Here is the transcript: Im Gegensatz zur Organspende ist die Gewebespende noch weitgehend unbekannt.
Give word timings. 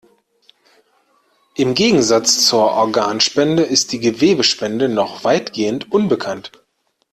Im 1.53 1.75
Gegensatz 1.75 2.47
zur 2.47 2.71
Organspende 2.71 3.61
ist 3.61 3.91
die 3.91 3.99
Gewebespende 3.99 4.89
noch 4.89 5.23
weitgehend 5.23 5.91
unbekannt. 5.91 6.51